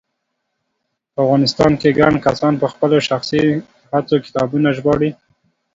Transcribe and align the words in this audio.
په 1.13 1.19
افغانستان 1.25 1.71
کې 1.81 1.95
ګڼ 1.99 2.13
کسان 2.25 2.53
په 2.61 2.67
خپلو 2.73 2.97
شخصي 3.09 3.43
هڅو 3.91 4.15
کتابونه 4.25 4.67
ژباړي 4.77 5.09